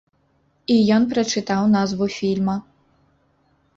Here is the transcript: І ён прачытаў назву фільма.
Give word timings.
І 0.75 0.77
ён 0.95 1.05
прачытаў 1.11 1.67
назву 1.75 2.05
фільма. 2.17 2.57